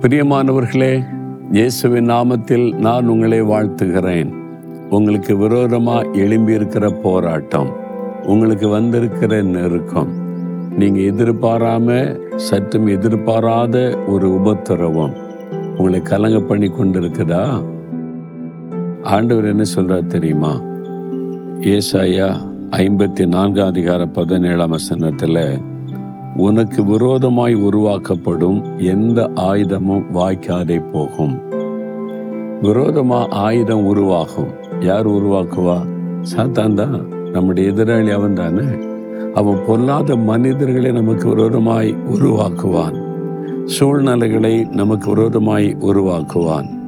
[0.00, 1.04] பிரியமானவர்களே
[1.52, 4.32] இயேசுவின் நாமத்தில் நான் உங்களை வாழ்த்துகிறேன்.
[4.90, 7.70] உங்களுக்கு விரோதமாக எழும்பியிருக்கிற போராட்டம்
[8.26, 10.08] உங்களுக்கு வந்திருக்கிற நெருக்கம்
[10.78, 15.14] நீங்கள் எதிர்பாராம சற்றும் எதிர்பாராத ஒரு உபத்திரவம்
[15.76, 17.64] உங்களை கலங்க பண்ணி கொண்டிருக்குதா?
[19.02, 20.60] ஆண்டவர் என்ன சொல்றார் தெரியுமா?
[21.60, 22.36] ஏசாயா
[22.70, 25.60] ஐம்பத்தி நான்காம் அதிகார பதினேழாம் வசனத்தில்
[26.36, 31.38] உனக்கு விரோதமாய் உருவாக்கப்படும் எந்த ஆயுதமும் வாய்க்காதே போகும்.
[32.62, 34.50] விரோதமா ஆயுதம் உருவாகும்.
[34.80, 35.78] யார் உருவாக்குவா?
[36.36, 37.08] சாத்தான் தான்.
[37.32, 38.62] நம்முடைய எதிராளி அவன் தானே.
[39.34, 43.08] அவன் பொல்லாத மனிதர்களை நமக்கு விரோதமாய் உருவாக்குவான்.
[43.64, 46.78] சூழ்நிலைகளை நமக்கு விரோதமாய் உருவாக்குவான்.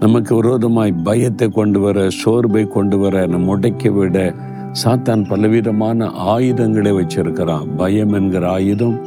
[0.00, 4.34] நமக்கு விரோதமாய் பயத்தை கொண்டு வர சோர்வை கொண்டு வர நம்ம உடைக்க விட
[4.72, 9.00] சாத்தான் பலவிதமான ஆயுதங்களை வச்சிருக்கிறான் பயம் என்கிற ஆயுதம்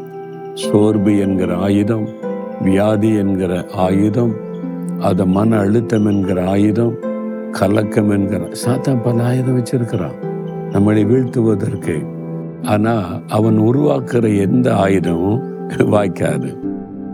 [0.53, 2.07] சோர்வு என்கிற ஆயுதம்
[2.61, 4.33] வியாதி என்கிற ஆயுதம்
[4.99, 6.95] அது மன அழுத்தம் என்கிற ஆயுதம்
[7.51, 10.17] கலக்கம் என்கிற சாத்தான் பல ஆயுதம் வச்சிருக்கிறான்
[10.71, 12.05] நம்மளை வீழ்த்துவதற்கு.
[12.63, 15.41] ஆனா அவன் உருவாக்குற எந்த ஆயுதமும்
[15.77, 16.57] வாய்க்காது.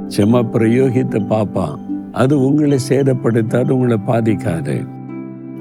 [0.08, 1.80] சும்மா பிரயோகித்த பார்ப்பான்
[2.12, 4.88] அது உங்களை சேதப்படுத்தாது உங்களை பாதிக்காது.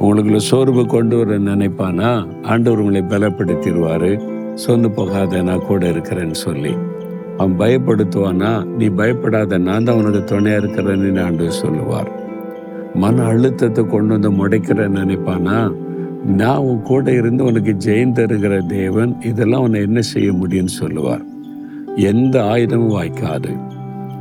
[0.00, 2.26] உங்களுக்குள்ள சோர்வு கொண்டு வர நினைப்பானா?
[2.42, 4.20] ஆண்டவர் உங்களை பலப்படுத்திடுவாரு.
[4.66, 6.76] சொந்து போகாத நான் கூட இருக்கிறேன்னு சொல்லி.
[7.38, 8.64] அவன் பயப்படுத்துவானா?
[8.64, 12.10] நீ பயப்படாத நான் தான் உனக்கு துணையா இருக்கிறேன்னு ஆண்டவர் சொல்லுவார்.
[12.94, 15.74] மன அழுத்தத்தை கொண்டு வந்து முடைக்கிற நினைப்பானா?
[16.26, 21.24] நான் உன் கூட இருந்து உனக்கு ஜெயம் தருகிற தேவன் இதெல்லாம் உன்னை என்ன செய்ய முடியும்னு சொல்லுவார்.
[21.96, 23.56] எந்த ஆயுதமும் வாய்க்காது.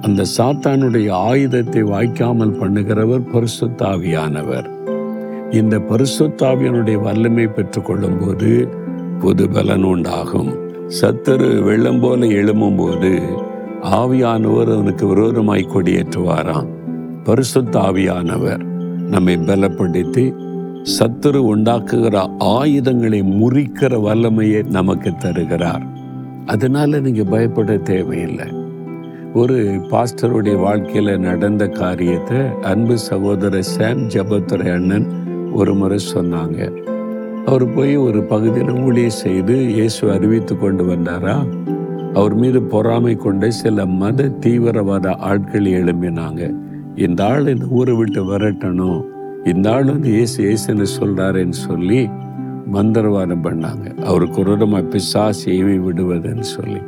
[0.01, 4.73] அந்த சாத்தானுடைய ஆயுதத்தை வாய்க்காமல் பண்ணுகிறவர் பரிசுத்தாவியானவர்
[5.51, 8.67] இந்த பரிசுத்தாவியனுடைய வல்லமை பெற்றுக்கொள்ளும் போது
[9.19, 10.53] புது பலன் உண்டாகும்.
[11.01, 13.19] சத்துரு வெள்ளம் போல எழும்பும் போது
[13.81, 16.67] ஆவியானவர் அவனுக்கு விரோதமாய் கொடியேற்றுவாராம்.
[17.23, 18.63] பரிசுத்த ஆவியானவர்
[18.97, 20.33] நம்மை பலப்படுத்தி
[20.99, 25.83] சத்துரு உண்டாக்குகிற ஆயுதங்களை முறிக்கிற வல்லமையை நமக்கு தருகிறார்.
[26.45, 28.45] அதனால நீங்க பயப்பட தேவையில்லை.
[29.33, 29.53] ஒரு
[29.89, 35.23] பாஸ்டருடைய வாழ்க்கையில நடந்த காரியத்தை அன்பு சகோதரர் சாம் ஜபத்துரை அண்ணன்
[35.59, 36.59] ஒரு முறை சொன்னாங்க.
[37.45, 41.35] அவர் போய் ஒரு பகுதியில் ஊழியை செய்து இயேசு அறிவித்து கொண்டு வந்தாரா?
[42.13, 46.41] அவர் மீது பொறாமை கொண்டு சில மத தீவிரவாத ஆட்கள் எழும்பினாங்க.
[47.05, 49.01] இந்த ஆள் இந்த ஊரை விட்டு விரட்டணும்.
[49.51, 52.01] இந்த ஆள் வந்து ஏசு ஏசுன்னு சொல்கிறாருன்னு சொல்லி
[52.75, 53.85] மந்திரவாதம் பண்ணாங்க.
[54.09, 56.81] அவர் குரூரமாக பிசாஸ் ஏவி விடுவதுன்னு சொல்லி.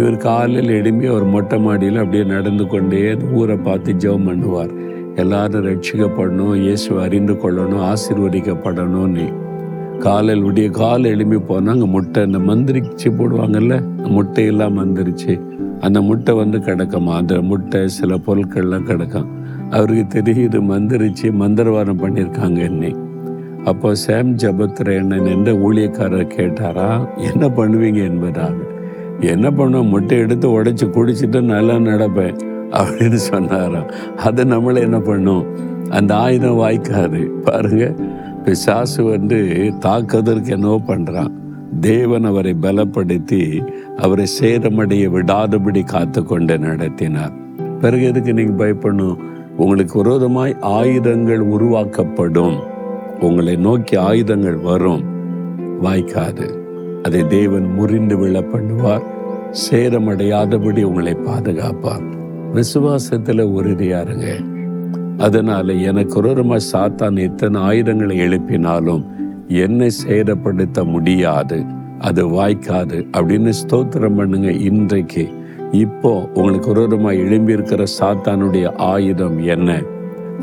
[0.00, 3.02] இவர் காலில் எழும்பி அவர் மொட்டை மாடியில் அப்படியே நடந்து கொண்டே
[3.32, 4.72] ஊரை பார்த்து ஜெபம் பண்ணுவார்.
[5.16, 9.26] எல்லாரும் ரட்சிக்கப்படணும் இயேசு அறிந்து கொள்ளணும் ஆசீர்வதிக்கப்படணும்னு
[9.98, 13.74] காலையில் விடிய கால் எழுப்பி போனால் போனாங்க முட்டை இந்த மந்திரிச்சு போடுவாங்கல்ல
[14.16, 15.34] முட்டையெல்லாம் மந்திரிச்சு
[15.80, 17.12] அந்த முட்டை வந்து கிடக்குமா?
[17.12, 19.28] அந்த முட்டை சில பொருட்கள்லாம் கிடக்கும்.
[19.70, 22.94] அவருக்கு தெரியுது மந்திரிச்சு மந்திரவாரம் பண்ணியிருக்காங்க என்னை.
[23.64, 28.02] அப்போ சாம் ஜபத்ரேனன் என்ற ஊழியக்காரர் கேட்டாரா என்ன பண்ணுவீங்க?
[28.04, 28.54] என்பதாக.
[29.20, 32.54] என்ன பண்ணுவோம் முட்டை எடுத்து உடைச்சி குடிச்சிட்டு நல்லா நடப்பேன்.
[32.70, 33.90] அப்படின்னு சொன்னாராம்.
[34.16, 35.44] அது நம்மளை என்ன பண்ணும்?
[35.90, 37.26] அந்த ஆயுதம் வாய்க்காது.
[37.26, 37.94] பாருங்க
[38.44, 41.30] பிசாசு வந்து தாக்குவதற்கு என்னவோ பண்ணுறான்
[41.80, 43.66] தேவன் அவரை பலப்படுத்தி
[43.96, 47.32] அவரை சேதமடைய விடாதபடி காத்து கொண்டு நடத்தினார்.
[47.80, 49.16] பிறகு எதுக்கு நீங்கள் பயப்படணும்?
[49.56, 52.56] உங்களுக்கு விரோதமாய் ஆயுதங்கள் உருவாக்கப்படும்.
[53.20, 55.04] உங்களை நோக்கி ஆயுதங்கள் வரும்.
[55.82, 56.50] வாய்க்காது.
[57.02, 59.02] அதை தேவன் முறிந்து விழ பண்ணுவார்.
[59.70, 62.15] சேரமடையாதபடி உங்களை பாதுகாப்பார்.
[62.56, 64.28] விசுவாசத்தில் உறுதியாக இருங்க
[65.16, 69.04] அதனால் எனக்கு விரோதமா சாத்தான் எத்தனை ஆயுதங்களை எழுப்பினாலும்
[69.48, 71.58] என்னை சேதப்படுத்த முடியாது
[71.98, 75.24] அது வாய்க்காது அப்படின்னு ஸ்தோத்திரம் பண்ணுங்க இன்றைக்கு.
[75.72, 79.70] இப்போ உங்களுக்கு ஒரு விதமாக எழும்பியிருக்கிற சாத்தானுடைய ஆயுதம் என்ன?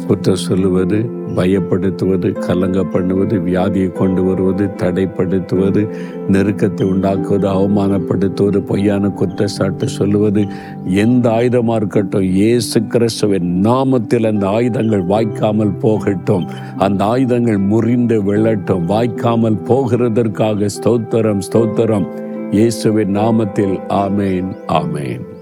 [0.08, 5.88] குற்றம் சொல்லுவது பயப்படுத்துவது கலங்க பண்ணுவது வியாதியை கொண்டு வருவது தடைப்படுத்துவது
[6.28, 10.46] நெருக்கத்தை உண்டாக்குவது அவமானப்படுத்துவது பொய்யான குற்றச்சாட்டு சொல்லுவது
[10.86, 16.48] எந்த ஆயுதமாக இருக்கட்டும் ஏசு கிறிஸ்துவின் நாமத்தில் அந்த ஆயுதங்கள் வாய்க்காமல் போகட்டும்.
[16.78, 18.86] அந்த ஆயுதங்கள் முறிந்து விழட்டும்.
[18.86, 22.08] வாய்க்காமல் போகிறதற்காக ஸ்தோத்திரம் ஸ்தோத்திரம்.
[22.52, 25.33] இயேசுவின் நாமத்தில் ஆமேன் ஆமேன்.